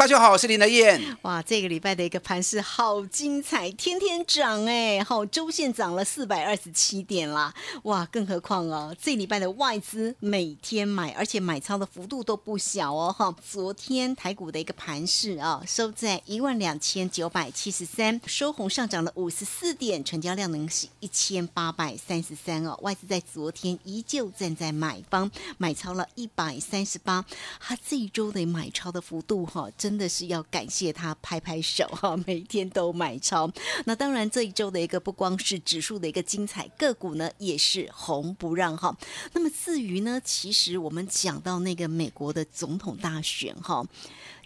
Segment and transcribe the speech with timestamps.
[0.00, 0.98] 大家好，我是林德燕。
[1.20, 27.22] 哇，这个礼拜的一个盘势好精彩，天天涨哎，好，周线涨了四百二十七点啦，哇，更何况哦，这礼拜的外资每天买，而且买超的幅度都不小哦，哈，昨天台股的一个盘势啊，收在一万两千九百七十三，收红上涨了五十四点，成交量能是一千八百三十三哦，外资在昨天依旧站在买方，买超了一百三十八，
[27.60, 33.50] 它这一周的买超的幅度哈，真的是要感谢他拍拍手哈，每天都买超。
[33.86, 38.96] 那当然这一周的一个不光是指数的一个精彩，个股呢也是红不让哈。
[39.32, 43.84] 那么至于呢，其实我们讲到那个美国的总统大选哈。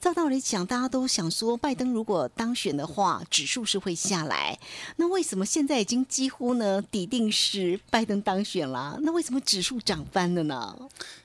[0.01, 4.58] 照道理讲，大家都想说，拜登如果当选的话，指数是会下来。
[4.97, 8.98] 那为什么现在已经几乎呢底定是拜登当选了？
[9.03, 10.75] 那为什么指数涨翻了呢？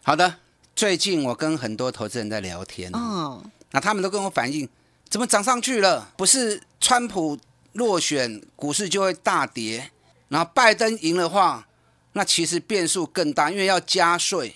[0.04, 0.36] 好的，
[0.76, 4.68] 最近我跟很多投资人在聊天，嗯，那他们都跟我反映，
[5.10, 6.12] 怎么涨上去了？
[6.18, 7.38] 不是川普
[7.74, 9.92] 落选，股市就会大跌，
[10.30, 11.68] 然后拜登赢的话，
[12.14, 14.56] 那其实变数更大，因为要加税，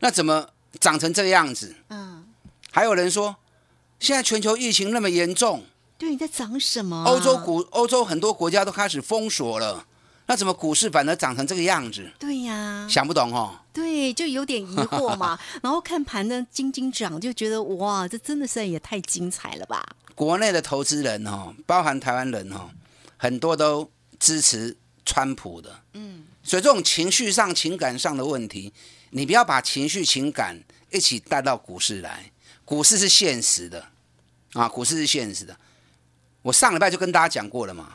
[0.00, 1.76] 那怎么涨成这个样子？
[1.88, 2.26] 嗯，
[2.70, 3.36] 还有人说，
[3.98, 5.64] 现在全球疫情那么严重，
[5.96, 9.86] 对，你在涨什么啊、欧洲股、欧洲很多国家都开始封锁了，
[10.26, 12.10] 那怎么股市反而涨成这个样子？
[12.18, 13.60] 对呀、想不懂哦。
[13.72, 15.38] 对，就有点疑惑嘛。
[15.62, 19.84] 然后看盘呢，金金涨，就觉得哇，这真的是也太精彩了吧？
[20.14, 22.70] 国内的投资人哦，包含台湾人哦，
[23.16, 25.80] 很多都支持川普的。
[25.94, 28.72] 嗯，所以这种情绪上、情感上的问题，
[29.10, 32.30] 你不要把情绪、情感一起带到股市来。
[32.64, 33.84] 股市是现实的
[34.52, 35.56] 啊，股市是现实的。
[36.42, 37.94] 我上礼拜就跟大家讲过了嘛，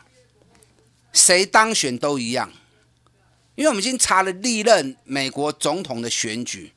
[1.13, 2.51] 谁当选都一样，
[3.57, 6.71] 因为我们已经查了历任美国总统的选举，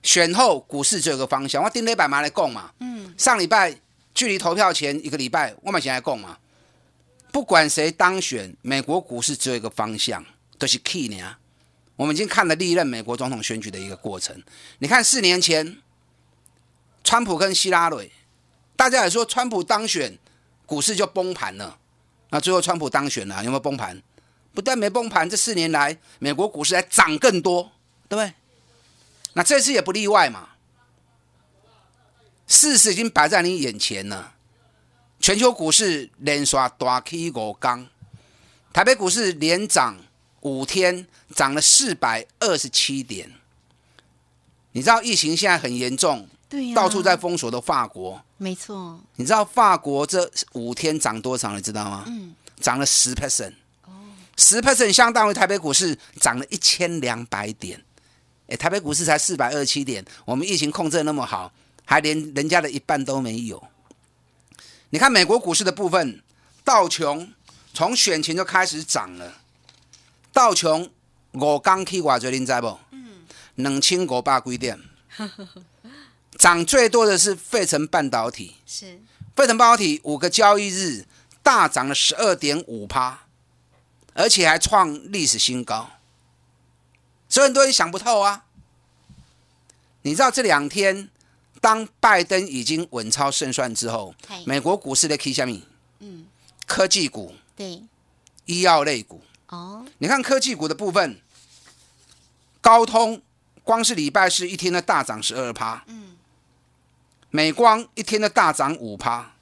[0.00, 1.60] 选后股市只有一个方向。
[1.62, 3.76] 我盯了一百码来供嘛，嗯，上礼拜
[4.14, 6.38] 距离投票前一个礼拜，我们先来供嘛。
[7.32, 10.24] 不管谁当选，美国股市只有一个方向，
[10.56, 11.36] 都、是 key 呢。
[11.96, 14.40] 我们已经看了历任美国总统选举的一个过程。
[14.78, 15.78] 你看四年前，
[17.02, 18.12] 川普跟希拉蕊，
[18.76, 20.16] 大家也说川普当选，
[20.64, 21.76] 股市就崩盘了。
[22.30, 24.00] 那最后川普当选了，有没有崩盘？
[24.54, 27.72] 不但没崩盘，这四年来美国股市还涨更多，
[28.08, 28.32] 对不对？
[29.32, 30.50] 那这次也不例外嘛。
[32.46, 34.34] 事实已经摆在你眼前了。
[35.18, 37.88] 全球股市连刷大 K 五缸，
[38.72, 39.96] 台北股市连涨
[40.40, 43.32] 五天，涨了四百二十七点。
[44.72, 51.54] 你知道疫情现在很严重，对呀、到处在封锁的法国，没错，你知道法国这五天涨多少？
[51.56, 52.04] 你知道吗？
[52.06, 53.54] 嗯，涨了十 percent，
[54.36, 57.82] 十 percent 相当于台北股市涨了一千两百点。
[58.46, 61.50] 哎，台北股市才四百二十七点，我们疫情控制得那么好，
[61.84, 63.62] 还连人家的一半都没有。
[64.90, 66.22] 你看美国股市的部分，
[66.62, 67.32] 道琼
[67.72, 69.40] 从选前就开始涨了，
[70.32, 70.90] 道琼
[71.32, 72.78] 我刚去偌济，您知不？
[72.90, 73.24] 嗯，
[73.54, 74.78] 两千五百几点，
[76.38, 78.56] 涨最多的是费城半导体。
[78.66, 79.00] 是
[79.34, 81.06] 费城半导体五个交易日
[81.42, 83.23] 大涨了十二点五趴，
[84.14, 85.90] 而且还创历史新高，
[87.28, 88.44] 所以很多人想不透啊。
[90.02, 91.08] 你知道这两天，
[91.60, 94.14] 当拜登已经稳操胜算之后，
[94.46, 95.62] 美国股市的 K 下面，
[96.00, 96.26] 嗯，
[96.66, 97.82] 科技股、对，
[98.44, 101.18] 医药类股，哦，你看科技股的部分，
[102.60, 103.22] 高通
[103.62, 106.16] 光是礼拜四一天的大涨十二趴，嗯，
[107.30, 109.32] 美光一天的大涨五趴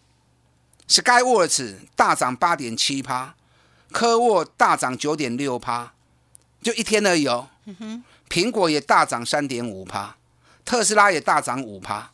[0.88, 3.34] ，Skyworks 大涨八点七趴，
[3.92, 5.92] 科沃大涨九点六趴，
[6.62, 7.48] 就一天而已哦。
[8.28, 10.16] 苹果也大涨三点五趴，
[10.64, 12.10] 特斯拉也大涨五趴。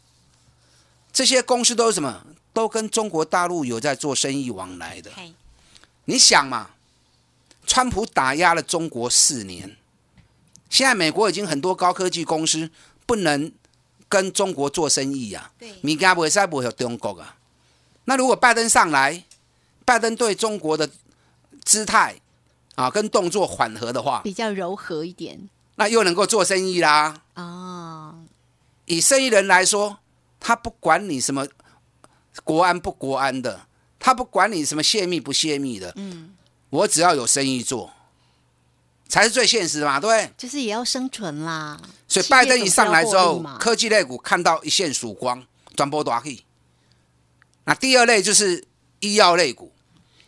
[1.12, 2.26] 这些公司都是什么？
[2.52, 5.10] 都跟中国大陆有在做生意往来的。
[6.06, 6.70] 你想嘛，
[7.66, 9.76] 川普打压了中国四年，
[10.68, 12.70] 现在美国已经很多高科技公司
[13.06, 13.52] 不能
[14.08, 17.36] 跟中国做生意啊，对物件不会使不会中国啊。
[18.06, 19.22] 那如果拜登上来，
[19.84, 20.90] 拜登对中国的
[21.68, 22.18] 姿态
[22.76, 27.20] 啊跟动作缓和的话，比较柔和一点那又能够做生意啦。
[27.34, 28.14] 啊，
[28.86, 29.98] 以生意人来说，
[30.40, 31.46] 他不管你什么
[32.42, 33.66] 国安不国安的，
[33.98, 36.34] 他不管你什么泄密不泄密的，嗯，
[36.70, 37.92] 我只要有生意做，
[39.06, 40.32] 才是最现实的嘛，对不对？
[40.38, 41.78] 就是也要生存啦。
[42.08, 46.42] 所以拜登一上来之后科技类股看到一线曙光，转波大去。
[47.64, 48.64] 那第二类就是
[49.00, 49.70] 医药类股，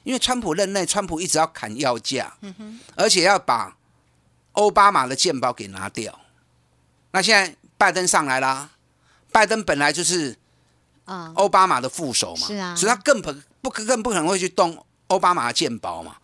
[0.03, 2.35] 因为川普任内，川普一直要砍药价，
[2.95, 3.77] 而且要把
[4.53, 6.21] 奥巴马的健保给拿掉。
[7.13, 8.71] 那现在拜登上来啦，
[9.31, 10.37] 拜登本来就是
[11.05, 16.17] 啊，奥巴马的副手嘛，是啊所以他更不不更不可能会去动奥巴马的健保嘛，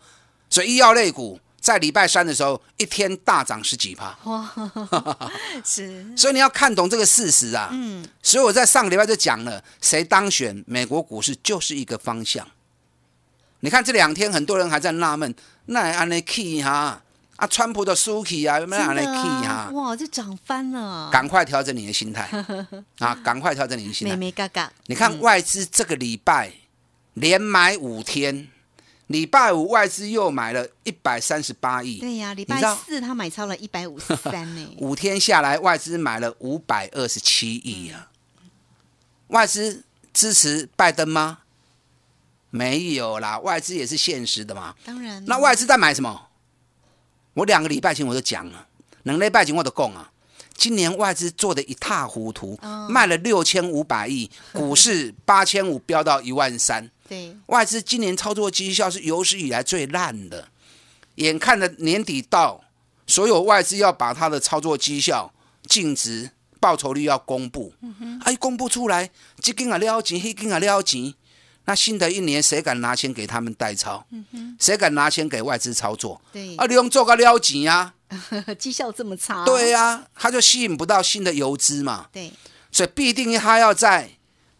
[0.49, 4.17] 所以医药类股在礼拜三的时候一天大涨十几趴。
[5.65, 7.69] 是，所以你要看懂这个事实啊。
[7.73, 12.47] 嗯，所以我在上个礼拜就讲了，谁当选，美国股市就是一个方向。
[13.61, 15.35] 你看这两天很多人还在纳闷，
[15.67, 17.03] 那安尼 key 哈
[17.37, 19.71] 啊，川普的输 key 啊，有没有安的 key 啊，哈？
[19.73, 22.29] 哇，这涨翻了，赶快调整你的心态
[23.01, 23.15] 啊！
[23.23, 24.17] 赶快调整你的心美态。
[24.17, 26.53] 美嘎嘎，你看外资这个礼拜
[27.15, 28.49] 连买五天，
[29.09, 38.09] 礼拜五外资又买了一百三十八亿，对呀，礼拜四他买超了一百五十三 呢，五天下来，外资买了五百二十七亿啊！
[39.29, 41.41] 外资支持拜登吗？
[42.51, 44.75] 没有啦，外资也是现实的嘛。
[44.85, 46.29] 当然，那外资在买什么？
[47.35, 48.67] 我两个礼拜前我就讲了，
[49.03, 50.11] 两礼拜前我都讲啊，
[50.55, 52.89] 今年外资做的一塌糊涂，哦。
[52.89, 60.49] 卖了六千五百亿， 股市八千五飙到一万三，对，外资今年操作绩效是有史以来最烂的。
[61.17, 62.63] 眼看着年底到，
[63.07, 65.33] 所有外资要把它的操作绩效、
[65.65, 67.73] 净值、报酬率要公布，
[68.25, 69.11] 啊，一公布出来，
[69.41, 71.15] 这根啊撩钱，那根啊撩钱，
[71.67, 74.07] 那新的一年谁敢拿钱给他们代操？
[74.59, 76.21] 谁敢拿钱给外资操作？
[76.33, 77.93] 对啊，，你用做个撩钱呀？
[78.57, 82.09] 绩效这么差，对呀、他就吸引不到新的游资嘛。
[82.13, 82.33] 对，
[82.71, 84.13] 所以必定他要在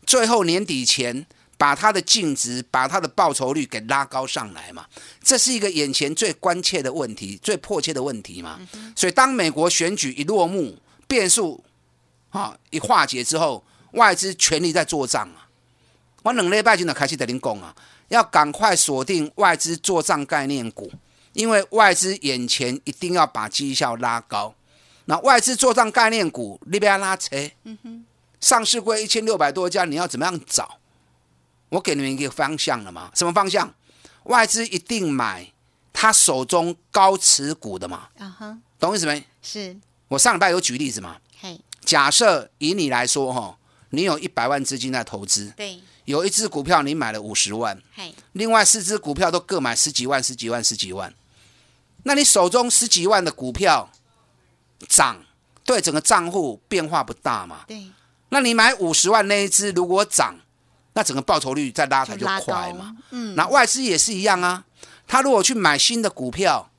[0.05, 1.25] 最后年底前
[1.57, 4.87] 把他的净值、把他的报酬率给拉高上来嘛。
[5.23, 8.59] 这是一个眼前最关切的问题、最迫切的问题嘛。
[8.97, 10.77] 所以当美国选举一落幕，
[11.07, 11.63] 变数
[12.31, 15.46] 啊一化解之后，外资全力在做账啊。
[16.27, 17.73] 我两礼拜前就开始跟您讲啊，
[18.09, 20.91] 要赶快锁定外资做账概念股，
[21.35, 24.53] 因为外资眼前一定要把绩效拉高。
[25.05, 27.37] 那外资做账概念股，你不要拉扯。
[28.41, 30.79] 上市柜一千六百多家，你要怎么样找？
[31.69, 33.09] 我给你们一个方向了嘛？
[33.15, 33.73] 什么方向？
[34.25, 35.53] 外资一定买
[35.93, 38.09] 他手中高持股的嘛？
[38.19, 39.25] 啊哈，懂意思没？
[39.41, 39.77] 是，
[40.09, 41.19] 我上礼拜有举例子嘛？
[41.41, 43.57] 嘿，假设以你来说哈，
[43.91, 47.81] 你有一百万资金在投资，对，有一只股票你买了五十万，
[48.33, 51.13] 另外四只股票都各买十几万、十几万、十几万，
[52.05, 53.91] 那你手中十几万的股票
[54.89, 55.23] 涨，
[55.65, 57.65] 对整个账户变化不大嘛？
[57.67, 57.91] 对，
[58.29, 60.39] 那你买五十万那一只，如果涨，
[60.93, 64.65] 那整个报酬率再拉抬就就快嘛。，嗯，那外资也是一样啊，
[65.09, 66.71] 他如果去买新的股票，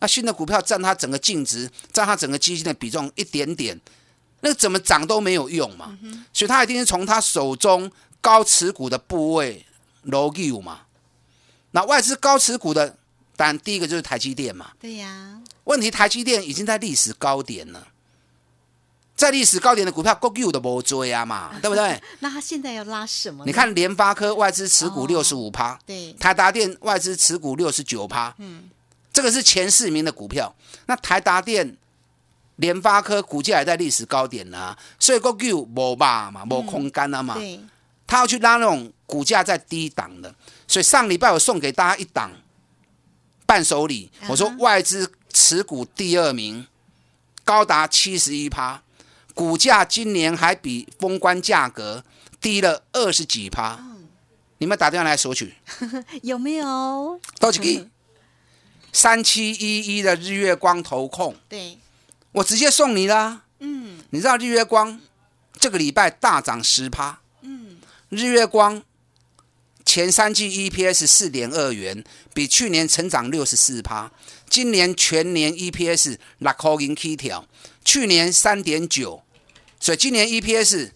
[0.00, 3.78] 那新的股票占他整个净值、占他整个基金的比重一点点，
[4.40, 5.98] 那怎么涨都没有用嘛。
[6.32, 7.90] 所以他一定是从他手中
[8.24, 9.66] 高持股的部位
[10.04, 10.80] 楼 u 嘛。
[11.72, 12.96] 那外资高持股的，
[13.36, 14.70] 当然第一个就是台积电嘛。
[14.80, 17.88] 对呀，问题台积电已经在历史高点了，
[19.14, 22.00] 在历史高点的股票，国 u 都没追啊嘛， 对不对？
[22.20, 23.44] 那他现在要拉什么？
[23.44, 28.70] 你看联发科外资持股哦六十五趴，对，台达电外资持股六十九趴，嗯，
[29.12, 30.54] 这个是前四名的股票。
[30.86, 31.76] 那台达电、
[32.56, 37.58] 联发科股价还在历史高点呢、所以国 u 无吧嘛，无空间了嘛，对，
[38.06, 40.34] 他要去拉那种股价在低档的。
[40.66, 42.30] 所以上礼拜我送给大家一档
[43.46, 46.66] 伴手礼，我说外资持股第二名，
[47.44, 48.82] 高达七十一趴，
[49.34, 52.04] 股价今年还比封关价格
[52.40, 53.76] 低了二十几趴。
[53.80, 53.94] 嗯
[54.58, 55.52] 你们打电话来索取，
[56.22, 57.20] 有没有？
[57.38, 57.88] 多几个？
[58.92, 61.76] 三七一一的日月光投控，对，
[62.32, 63.42] 我直接送你啦。
[63.58, 65.00] 嗯你知道日月光
[65.58, 67.16] 这个礼拜大涨十趴，嗯，
[68.14, 68.82] 日月光
[69.84, 74.10] 前三季 EPS 四点二元，比去年成长六十四趴，
[74.48, 77.46] 今年全年 EPS 六块银起跳，
[77.84, 79.22] 去年三点九，
[79.80, 80.92] 所以今年 EPS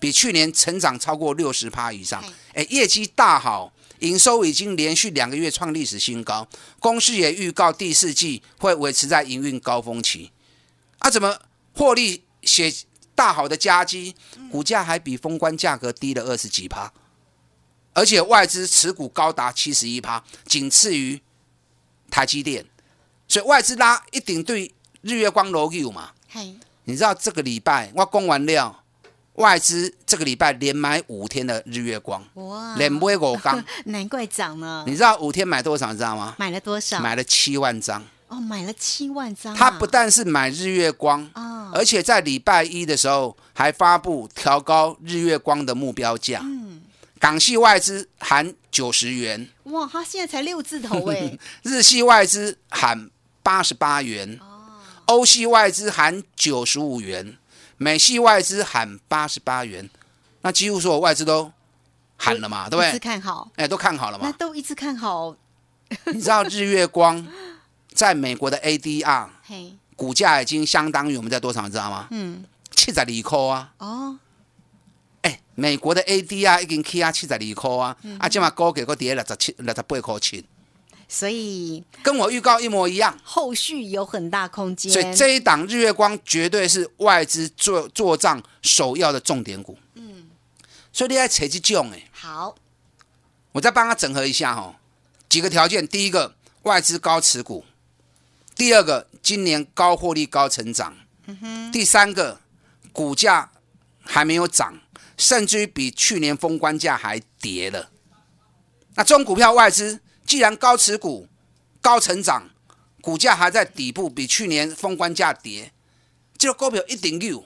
[0.00, 2.22] 比去年成长超过六十趴以上。
[2.22, 6.48] 嗨，哎，业绩大好，营收已经连续两个月创历史新高，
[6.80, 10.32] 公司也预告第四季会维持在营运高峰期。
[10.98, 11.38] 啊，怎么
[11.74, 12.72] 获利写
[13.14, 14.14] 大好的佳绩，
[14.50, 16.92] 股价还比封关价格低了二十几趴，
[17.92, 21.20] 而且外资持股高达七十一趴，仅次于
[22.10, 22.66] 台积电，
[23.28, 26.10] 所以外资拉一定对日月光 logo 嘛。
[26.28, 28.82] 嘿，你知道这个礼拜我供完料，
[29.34, 33.64] 外资这个礼拜连买五天的日月光，哇，连买五缸。
[33.86, 34.94] 难怪涨呢你。
[34.94, 35.92] 知道五天买多少？
[35.92, 36.34] 你知道吗？
[36.38, 37.00] 买了多少？
[37.00, 38.04] 买了七万张。
[38.34, 39.56] 哦，买了七万张啊。
[39.56, 46.40] 他不但是买日月光，啊，而且在礼拜一的时候还发布调高日月光的目标价。
[46.42, 46.82] 嗯，
[47.20, 51.38] 港系外资含九十元，哇，他现在才六字头哎。
[51.62, 53.08] 日系外资含
[53.42, 57.36] 八十八元，哦，欧系外资含九十五元，
[57.76, 59.88] 美系外资含八十八元。
[60.42, 61.50] 那几乎所有外资都
[62.16, 62.98] 喊了嘛，对不对？
[62.98, 64.26] 看好，哎，都看好了嘛。
[64.26, 65.34] 那都一直看好。
[66.06, 67.24] 你知道日月光
[67.94, 72.08] 在美国的 ADR 嘿，股价已经相当于我们在多少，你知道吗？
[72.10, 73.72] 嗯，七十二块啊！
[73.78, 74.18] 哦，
[75.22, 78.18] 哎，美国的 ADR 已经起啊七十二块啊，嗯。
[78.18, 80.44] 啊，今嘛高给个跌六十七、六十八块七，
[81.08, 83.16] 所以跟我预告一模一样。
[83.22, 84.90] 后续有很大空间。
[84.90, 89.78] 所以这一档日月光绝对是外资做做账首要的重点股。
[89.94, 90.28] 嗯，
[90.92, 92.56] 所以你要扯这种哎，好，
[93.52, 94.74] 我再帮他整合一下哈、
[95.28, 97.62] 几个条件：第一个，外资高持股；
[98.54, 100.92] 第二个，今年高获利、高成长；
[101.72, 102.40] 第三个，
[102.92, 103.50] 股价
[104.02, 104.78] 还没有涨，
[105.16, 107.90] 甚至于比去年封关价还跌了。
[108.94, 111.28] 那这种股票外资既然高持股、
[111.80, 112.48] 高成长，
[113.00, 115.72] 股价还在底部，比去年封关价跌，
[116.38, 117.44] 这个股票一定有。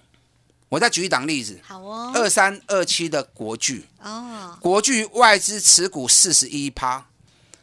[0.68, 2.12] 我再举一档例子，好哦。
[2.14, 7.08] 二三二七的国巨，哦，国巨外资持股四十一趴，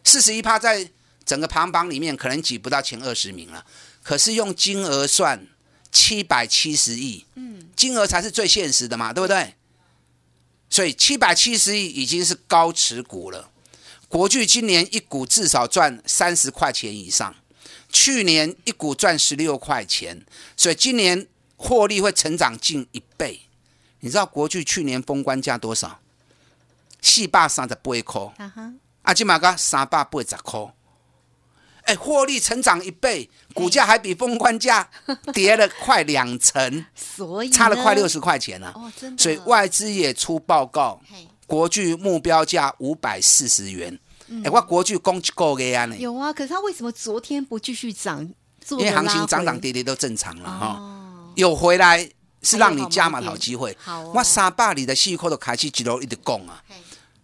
[0.03, 0.89] 四十一趴在
[1.25, 3.65] 整个排行榜里面可能挤不到前二十名了，
[4.03, 5.47] 可是用金额算
[5.91, 9.55] 七百七十亿，嗯，金额才是最现实的嘛，对不对？
[10.69, 13.49] 所以七百七十亿已经是高持股了。
[14.07, 17.33] 国巨今年一股至少赚三十块钱以上，
[17.89, 23.41] 去年一股赚十六块钱，所以今年获利会成长近一倍。
[24.01, 25.99] 你知道国巨去年封关价多少？
[27.01, 30.73] 四百三十八块，哈哈，啊，今嘛个三百八十块。
[31.85, 34.87] 哎，获利成长一倍，股价还比封关价
[35.33, 39.23] 跌了快两成， 所以差了快六十块钱了、哦，真的。
[39.23, 43.99] 所以外资也出报告，嘿国巨目标价五百四十元。
[44.43, 48.27] 哎、我国巨攻击够个呀呢，有啊，可是他为什么昨天不继续涨？
[48.71, 52.09] 因为行情涨涨跌跌都正常了哈、哦，有回来
[52.41, 53.77] 是让你加码好机会。
[53.79, 56.73] 好哦我三百里的细扣都开启几楼一直供啊嘿，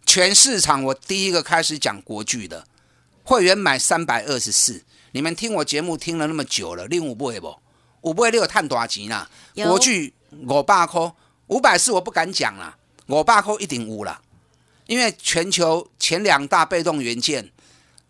[0.06, 2.64] 全市场我第一个开始讲国巨的，
[3.32, 4.84] 会员买三百二十四。
[5.14, 7.56] 你们听我节目听了那么久了，另五不会不？
[8.02, 9.30] 五不会六探多少钱啦？
[9.54, 10.14] 有国巨
[10.50, 11.14] 五百块，
[11.48, 14.22] 五百四我不敢讲啦，五百块一定五啦。
[14.86, 17.50] 因为全球前两大被动元件，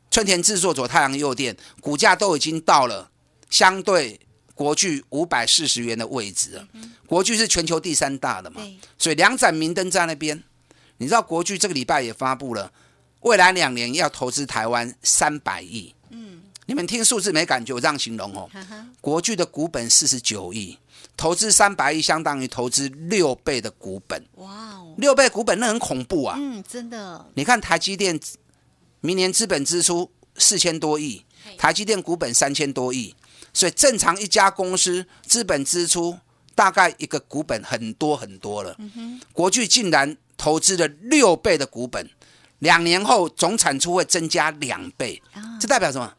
[0.09, 3.11] 春田制作、左太阳诱电，股价都已经到了
[3.51, 4.19] 相对
[4.55, 6.67] 国巨五百四十元的位置了。
[7.05, 8.63] 国巨是全球第三大的嘛，
[8.97, 10.43] 所以两盏明灯在那边。
[10.97, 12.71] 你知道国巨这个礼拜也发布了，
[13.21, 15.93] 未来两年要投资台湾三百亿。
[16.09, 18.49] 嗯，你们听数字没感觉，我这样形容哦。
[18.51, 20.77] 哈哈，国巨的股本四十九亿，
[21.15, 24.23] 投资三百亿，相当于投资六倍的股本。
[24.35, 26.35] 哇哦，六倍股本那很恐怖啊！
[26.39, 28.19] 嗯，真的，你看台积电
[29.01, 31.23] 明年资本支出四千多亿，
[31.57, 33.15] 台积电股本三千多亿，
[33.53, 36.17] 所以正常一家公司资本支出
[36.55, 38.75] 大概一个股本很多很多了。
[39.31, 42.09] 国巨竟然投资了六倍的股本，
[42.61, 46.13] 两年后总产出会增加两倍，啊这代表什么？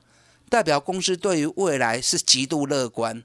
[0.49, 3.23] 代表公司对于未来是极度乐观，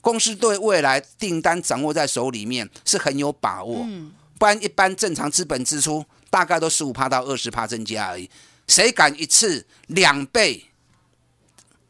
[0.00, 3.80] 公司对未来订单掌握在手里面是很有把握。
[3.88, 8.28] 嗯，不然一般正常资本支出大概都十五趴到二十趴增加而已，
[8.68, 10.66] 谁敢一次两倍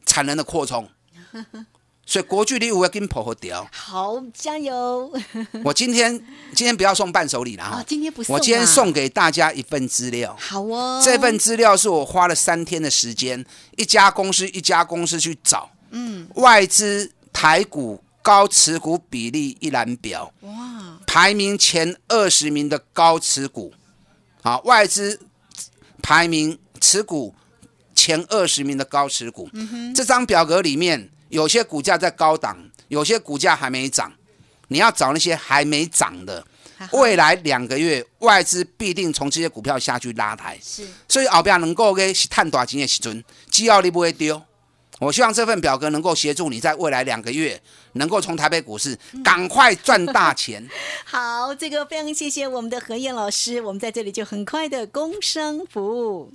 [0.05, 0.89] 产能的扩充？
[2.07, 3.69] 所以国巨你有要跟跑和掉。
[3.73, 5.13] 好，加油！
[5.65, 6.17] 我今天
[6.55, 10.35] 今天不要送伴手礼了啊哈，，今天不送，我今天送，给大家一份资料。
[10.39, 13.45] 好哦，这份资料是我花了三天的时间，
[13.77, 23.73] 一家公司一家公司去找嗯，外资台股高持股比例一览表，哇，排名前二十名的高持股，
[24.43, 25.21] 啊，外资
[26.01, 27.35] 排名持股
[27.95, 29.51] 前二十名的高持股。
[29.95, 32.57] 这张表格里面有些股价在高档，
[32.89, 34.13] 有些股价还没涨。
[34.69, 36.45] 你要找那些还没涨的，
[36.91, 44.43] 未来两个月外资必定从这些股票下去拉抬，是所以后边能够给探大钱的时阵，只要你不会丢。
[44.99, 50.67] 我希望这份表格能够协助你在未来两个月能够从台北股市赶快赚大钱。
[51.05, 56.33] 好，这个非常谢谢我们的何燕老师，我们在这里就很快的工商服务。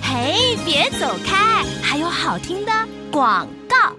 [0.00, 2.72] 嘿，别走开，还有好听的
[3.10, 3.96] 广告。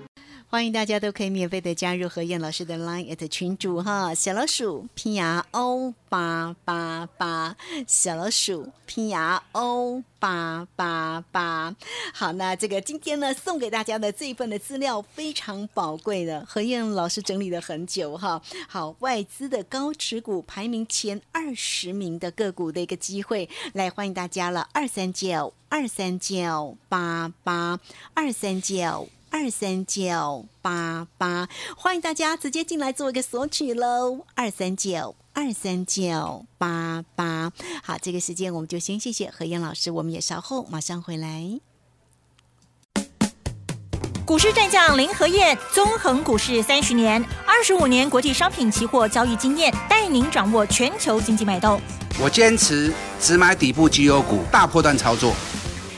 [0.51, 11.75] 欢迎大家都可以免费的加入何燕老师的 Line at 群主哈，小老鼠 P R O 八八八，小老鼠 P R O 八八八。
[12.15, 18.41] 好，那这个今天呢送给大家的这一份的资料非常宝贵的，何燕老师整理了很久哈。
[18.68, 27.79] 好，外资的高持股排名前二十名的个股的一个机会，来欢迎大家了，二三九二三九八八
[28.15, 29.08] 二三九。
[29.32, 34.26] 二三九八八，欢迎大家直接进来做一个索取喽！
[34.36, 37.52] 二三九二三九八八，
[37.84, 41.60] 好，这个时间我们就先谢谢何燕老师，我们也稍后马上回来。
[44.26, 51.80] 股市战将林和燕，纵横股市三十年，二十五年国际商品期货交易经验，带您掌握全球经济脉动。
[52.20, 55.34] 我坚持只买底部绩优股，大波段操作。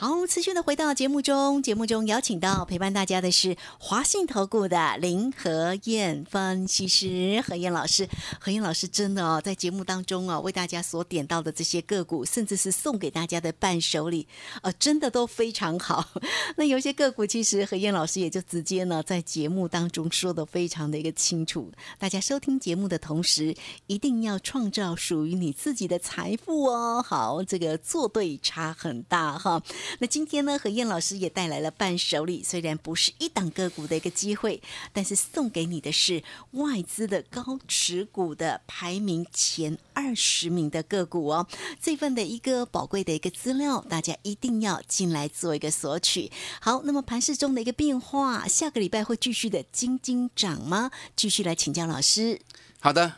[0.00, 8.08] 好，持续的回到节目中，节目中邀请到陪伴大家的是华信投顾的林和燕分析师何燕老师。
[8.40, 14.26] 何燕老师真的哦，在节目当中哦，为大家所点到的这些个股，甚至是送给大家的伴手礼，
[14.62, 16.08] 呃，真的都非常好。
[16.56, 21.70] 那有些个股，其实何燕老师也就直接呢，在节目当中说的非常的一个清楚。
[21.98, 23.54] 大家收听节目的同时，
[23.86, 27.04] 一定要创造属于你自己的财富哦。
[27.06, 29.62] 好，这个做对差很大哈。
[29.98, 36.22] 那今天呢，何燕老师也带来了伴手礼，虽然不是一档个股的一个机会，但是送给你的是
[36.52, 41.46] 外资的高持股的排名前二十名的个股哦。
[41.80, 46.30] 这份的一个宝贵的一个资料，大家一定要进来做一个索取。
[46.60, 50.90] 好，那么盘市中的一个变化，下个礼拜会继续的金金涨吗？
[51.16, 52.40] 继续来请教老师。
[52.80, 53.12] 好的，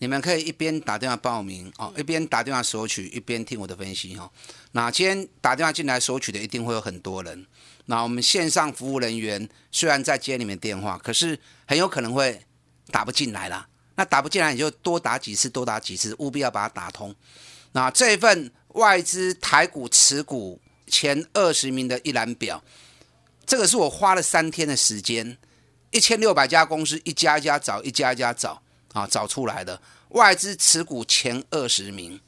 [0.00, 4.30] 你们可以一边打电话报名哦，一边打电话索取，一边听我的分析哈。
[4.72, 7.46] 那今天打电话进来索取的一定会有很多人。
[7.84, 12.40] 那我们线上服务人员虽然在接你们电话，可是很有可能会
[12.90, 13.68] 打不进来啦。
[13.96, 17.14] 那打不进来，你就多打几次，多打几次，务必要把它打通。
[17.72, 22.64] 那这份外资台股持股前二十名的一览表，
[23.44, 25.36] 这个是我花了三天的时间，
[25.90, 32.20] 一千六百家公司一家一家找，一家一家找啊，找出来的外资持股前二十名。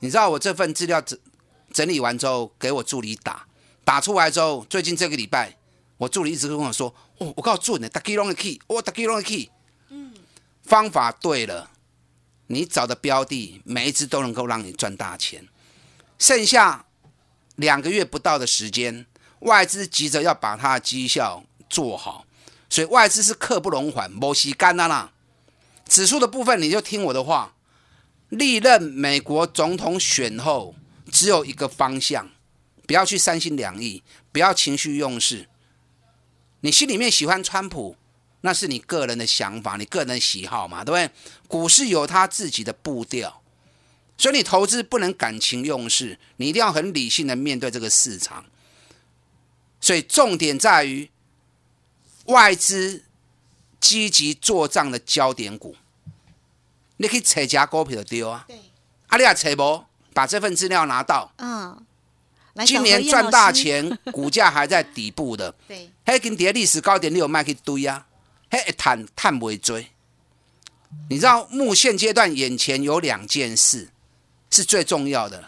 [0.00, 1.18] 你知道我这份资料整
[1.72, 3.46] 整理完之后，给我助理打，
[3.84, 5.56] 打出来之后，最近这个礼拜，
[5.96, 9.50] 我助理一直跟我说：“哦，我告诉你，打 key long 的 key，我打 key long 的 key。”
[9.88, 10.12] 嗯，
[10.62, 11.70] 方法对了，
[12.48, 15.48] 你找的标的每一只都能够让你赚大钱。
[16.18, 16.84] 剩下
[17.56, 19.06] 两个月不到的时间，
[19.40, 22.26] 外资急着要把它的绩效做好，
[22.68, 25.12] 所以外资是刻不容缓，摩西干啦啦。
[25.94, 27.54] 指数的部分，你就听我的话，
[28.28, 30.74] 历任美国总统选后
[31.12, 32.28] 只有一个方向，
[32.84, 34.02] 不要去三心两意，
[34.32, 35.48] 不要情绪用事。
[36.62, 37.94] 你心里面喜欢川普，
[38.40, 41.14] 那是你个人的想法，你个人的喜好嘛，对不对？
[41.46, 43.40] 股市有它自己的步调，
[44.18, 48.44] 所以你投资不能感情用事，你一定要很理性的面对这个市场。
[49.80, 51.08] 所以重点在于
[52.24, 53.04] 外资
[53.78, 55.76] 积极做账的焦点股，
[56.96, 58.44] 你可以扯家股票就对啊。
[58.46, 58.58] 对，
[59.08, 61.84] 阿利亚扯不把这份资料拿到，嗯，
[62.66, 63.50] 今年赚大。
[63.50, 68.06] 钱，股价还在底部的， 对，迄跟跌历史高点你有卖去堆啊，
[68.50, 69.88] 迄一探探不会追。
[71.10, 73.88] 你知道目现阶段眼前有两件事
[74.50, 75.42] 是最重要的，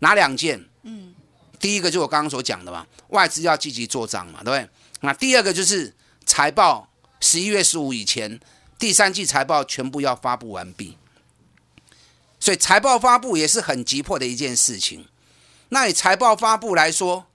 [0.00, 0.62] 哪两件？
[0.82, 1.14] 嗯，
[1.58, 4.68] 第一个就我刚刚所讲的嘛，外资要积极做账嘛，对不对？
[5.00, 5.94] 那第二个就是
[6.26, 6.86] 财报，
[7.20, 8.38] 十一月十五以前，
[8.80, 10.96] 第三季财报全部要发布完毕，
[12.40, 15.06] 所以财报发布也是很急迫的一件事情。
[15.68, 17.26] 那以财报发布来说，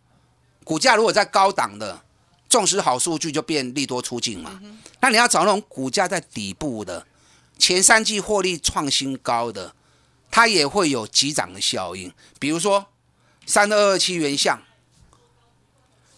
[0.63, 2.01] 股价如果在高档的，
[2.49, 4.59] 纵使好数据就变利多出尽嘛。
[5.01, 7.05] 那你要找那种股价在底部的，
[7.59, 9.75] 前三季获利创新高的，
[10.31, 12.11] 它也会有急涨的效应。
[12.39, 12.87] 比如说
[13.45, 14.59] 三二二七元相，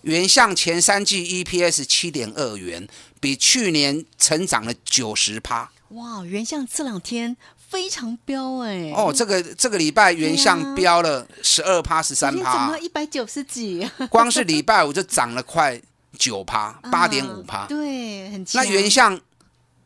[0.02, 2.88] 原相前三季 EPS 七点二元，
[3.20, 5.70] 比去年成长了九十趴。
[5.90, 7.36] 哇，原相这两天
[7.70, 15.82] 非常飙哎、哦，这个这个礼拜原相飙了十二趴、十三昨天涨趴到，一百九十几，光是礼拜五就涨了快
[16.18, 17.66] 九趴， 八点五啊趴。
[17.68, 19.20] 对，很强那原相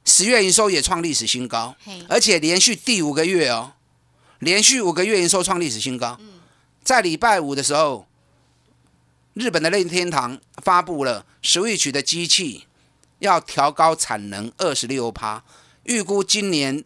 [0.06, 1.76] 十月营收也创历史新高，
[2.08, 3.74] 而且连续第五个月哦，
[4.40, 6.20] 连续五个月营收创历史新高。
[6.84, 8.08] 在礼拜五的时候，
[9.34, 12.68] 日本的任天堂发布了 Switch 的机器
[13.20, 15.44] 要调高产能二十六趴，
[15.84, 16.84] 预估今年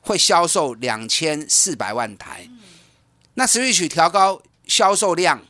[0.00, 2.48] 会销售两千四百万台。
[3.34, 5.42] 那 Switch 调高销售量，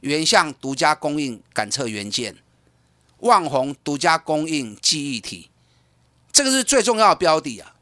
[0.00, 2.36] 原相独家供应感测元件，
[3.18, 5.48] 旺宏独家供应记忆体，
[6.30, 7.76] 这个是最重要的标的啊。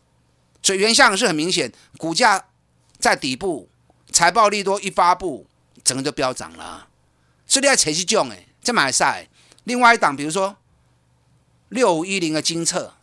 [0.63, 2.47] 所以原相是很明显，股价
[2.99, 3.69] 在底部，
[4.13, 5.47] 财报利多一发布，
[5.83, 6.89] 整个就飙涨了、
[7.51, 9.29] 所以你要扯去种哎，这买赛。
[9.65, 10.57] 另外一档，比如说
[11.71, 12.95] 六五一零的金策，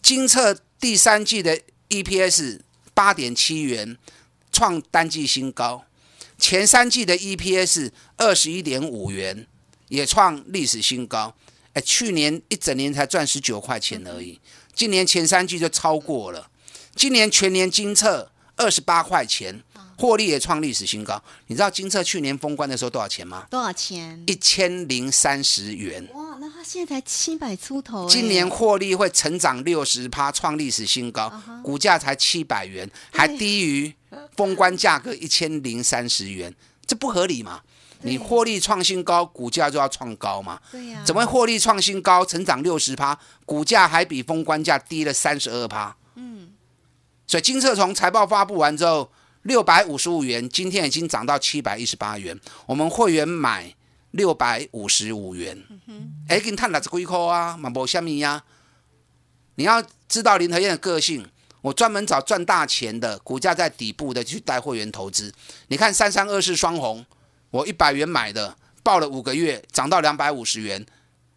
[0.00, 2.60] 金策第三季的 EPS
[2.94, 3.98] 八点七元，
[4.52, 5.84] 创单季新高。
[6.38, 9.44] 前三季的 EPS 二十一点五元，
[9.88, 11.34] 也创历史新高。
[11.72, 14.40] 哎，去年一整年才赚十九块钱而已，
[14.72, 16.48] 今年前三季就超过了。
[16.94, 19.64] 今年全年金策二十八块钱，
[19.98, 21.20] 获利也创历史新高。
[21.48, 23.46] 你知道金策去年封关的时候多少钱吗？
[23.50, 24.22] 多少钱？
[24.26, 26.08] 一千零三十元。
[26.14, 31.32] 哇，那他现在才七百出头哎，今年获利会成长六十趴，创历史新高，
[31.64, 33.92] 股价才七百元，还低于
[34.36, 36.54] 封关价格一千零三十元，
[36.86, 37.60] 这不合理嘛？
[38.02, 40.60] 你获利创新高，股价就要创高嘛？
[40.70, 45.96] 对呀，怎么会获利创新高，成长六十趴，股价还比封关价低了三十二趴？
[46.14, 46.50] 嗯，
[47.26, 49.10] 所以金策从财报发布完之后，
[49.48, 53.74] 六百五十五元，今天已经涨到七百一十八元，我们会员买
[54.10, 55.58] 六百五十五元，
[56.28, 58.44] 哎，给你探六十几块啊，嘛无虾米呀。
[59.54, 61.26] 你要知道林和燕的个性，
[61.62, 65.32] 我专门找赚大钱的，股价在底部的去带会员投资。
[65.68, 67.06] 你看三三二四双红，
[67.50, 70.84] 我一百元买的，报了五个月，涨到两百五十元，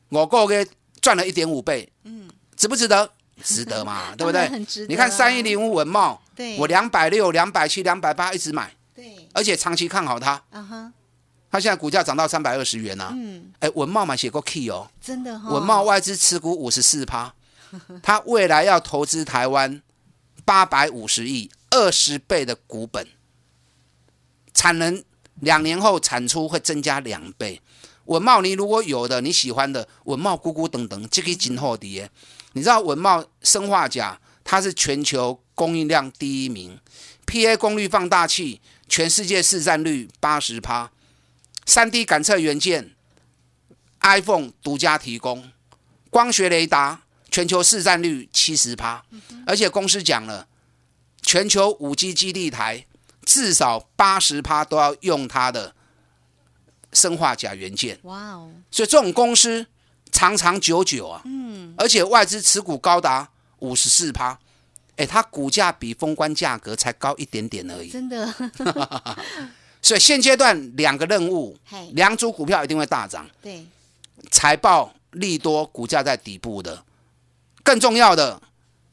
[0.10, 0.68] 我个月
[1.00, 3.14] 赚了一点五倍，嗯，值不值得？
[3.42, 4.50] 值得嘛， 对不对？
[4.88, 10.94] 你看三一零五文茂，对，我两百六、两百七、两百八一直买，对，而且长期看好它，啊哈，
[11.52, 17.34] 它现在股价涨到三百二十元啊，嗯，哎，文茂嘛写过 key 哦，真的哈，文茂外资持股五十四趴，
[18.02, 19.82] 它未来要投资台湾
[20.46, 23.08] 八百五十亿，二十倍的股本，
[24.54, 25.04] 产能
[25.40, 27.62] 两年后产出会增加两倍。
[28.06, 32.10] 文茂你如果有的你喜欢的文茂咕咕等等，这个今后的耶，
[32.54, 36.80] 你知道文茂生化钾它是全球供应量第一名
[37.26, 38.60] ，PA 功率放大器
[38.90, 40.92] 全世界市占率八十趴，
[41.66, 42.96] 三 D 感测元件
[44.02, 45.52] iPhone 独家提供。
[46.10, 49.06] 光学雷达全球市占率七十趴，
[49.46, 50.48] 而且公司讲了，
[51.22, 52.86] 全球五 G 基地台
[53.24, 55.74] 至少八十趴都要用它的
[56.92, 59.66] 生化钾元件，哇哦，所以这种公司
[60.12, 63.28] 长长久久啊，嗯，而且外资持股高达
[63.60, 64.38] 五十四趴，
[64.98, 68.34] 哎，它股价比封关价格才高一点点而已，真的，
[69.82, 73.28] 所以现阶段两个任务，嘿，两组股票一定会大涨。
[73.42, 73.66] 对，
[74.30, 76.84] 财报利多，股价在底部的。
[77.64, 78.42] 更重要的，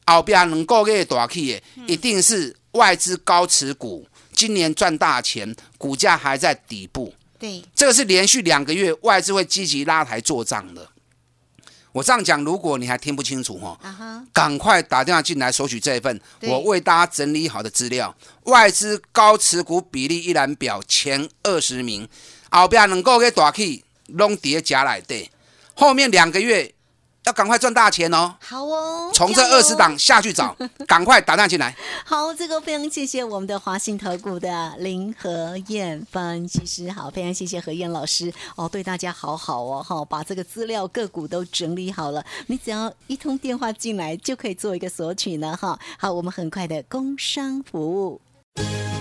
[0.05, 7.13] 后边能够给大起的，一定是外资高持股，今年赚大钱，股价还在底部。
[7.37, 10.87] 对，这个是连续两个月外资会积极拉抬做账的。
[11.91, 13.77] 我这样讲，如果你还听不清楚哈，
[14.31, 18.15] 赶快打电话进来索取这一份我为大家整理好的资料。
[18.43, 22.07] 外资高持股比例一览表前二十名，
[22.51, 25.31] 后边能够给大 K 拢叠加来对，
[25.75, 26.73] 后面两个月
[27.29, 28.33] 要赶快赚大钱哦。
[28.39, 30.55] 好哦，从这二十档下去找，
[30.87, 31.75] 赶快打电话进来。
[32.03, 48.19] 好，这个非常谢谢我们的华信投顾的林和燕分析师，好，非常谢谢何燕老师哦，对大家好好哦，哈，把这个资料个股都整理好了，你只要一通电话进来就可以做一个索取呢，哈，好，我们很快的工商服务。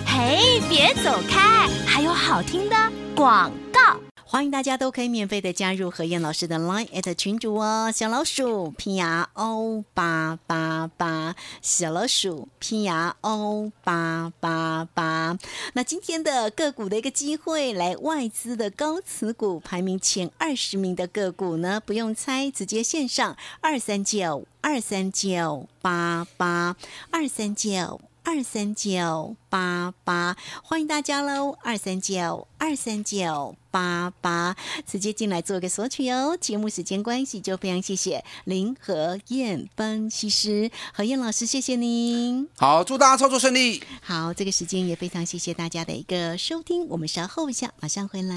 [0.07, 2.77] 嘿，别走开，还有好听的
[3.15, 3.81] 广告。
[4.25, 15.39] 欢迎大家都可以免费的加入何燕老师的 Line at 群组哦，小老鼠 P R O 八八八，小老鼠 P R O 八八八。
[15.73, 26.77] 那今天的个股的一个机会，来外资的高持股排名前二十名的个股呢，不用猜，直接线上二三九二三九八八
[27.11, 28.01] 二三九。
[28.31, 31.57] 二三九八八，欢迎大家喽！
[31.63, 34.55] 二三九二三九八八，
[34.87, 36.37] 直接进来做个索取哦。
[36.39, 42.47] 节目时间关系，就非常谢谢林和燕分析师何燕老师，谢谢您。
[42.59, 43.83] 好，祝大家操作顺利。
[44.03, 48.37] 好，这个时间也非常谢谢大家的一个收听，我们稍后一下马上回来。